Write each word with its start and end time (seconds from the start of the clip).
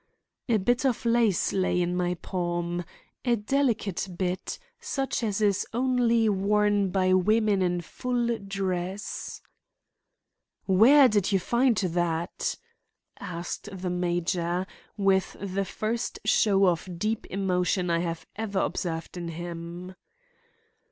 A 0.49 0.57
bit 0.57 0.83
of 0.83 1.05
lace 1.05 1.53
lay 1.53 1.79
in 1.79 1.95
my 1.95 2.15
palm, 2.15 2.83
a 3.23 3.35
delicate 3.35 4.07
bit, 4.17 4.57
such 4.79 5.21
as 5.21 5.41
is 5.41 5.67
only 5.73 6.27
worn 6.27 6.89
by 6.89 7.13
women 7.13 7.61
in 7.61 7.81
full 7.81 8.39
dress. 8.39 9.43
"Where 10.65 11.07
did 11.07 11.31
you 11.31 11.37
find 11.39 11.77
that?" 11.77 12.57
asked 13.19 13.69
the 13.71 13.91
major, 13.91 14.65
with 14.97 15.37
the 15.39 15.65
first 15.65 16.17
show 16.25 16.65
of 16.65 16.97
deep 16.97 17.27
emotion 17.27 17.91
I 17.91 17.99
have 17.99 18.25
ever 18.35 18.57
observed 18.57 19.17
in 19.17 19.27
him. 19.27 19.93